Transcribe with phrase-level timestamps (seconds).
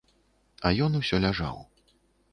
[0.69, 1.57] А ён усё ляжаў.